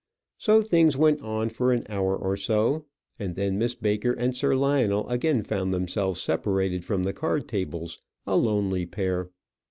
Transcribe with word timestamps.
So 0.39 0.63
things 0.63 0.97
went 0.97 1.21
on 1.21 1.49
for 1.51 1.71
an 1.71 1.85
hour 1.87 2.17
or 2.17 2.35
so, 2.35 2.85
and 3.19 3.35
then 3.35 3.59
Miss 3.59 3.75
Baker 3.75 4.13
and 4.13 4.35
Sir 4.35 4.55
Lionel 4.55 5.07
again 5.09 5.43
found 5.43 5.71
themselves 5.71 6.19
separated 6.19 6.83
from 6.83 7.03
the 7.03 7.13
card 7.13 7.47
tables, 7.47 8.01
a 8.25 8.35
lonely 8.35 8.87
pair. 8.87 9.29